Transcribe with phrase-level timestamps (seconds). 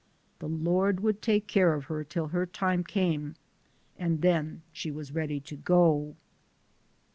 [0.39, 3.35] "De Lord would take keer of her till her time came,
[3.99, 6.15] an' den she was ready to go."